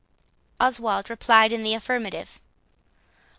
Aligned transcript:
Oswald 0.59 1.11
replied 1.11 1.51
in 1.51 1.61
the 1.61 1.75
affirmative. 1.75 2.41